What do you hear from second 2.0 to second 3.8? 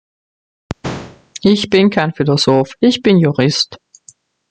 Philosoph, ich bin Jurist.